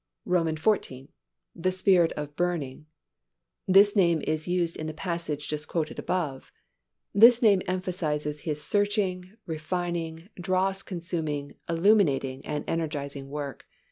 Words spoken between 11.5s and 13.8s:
illuminating and energizing work.